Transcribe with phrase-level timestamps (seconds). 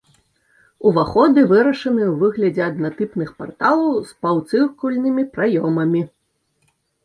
[0.91, 6.01] Уваходы вырашаны ў выглядзе аднатыпных парталаў з паўцыркульнымі праёмамі.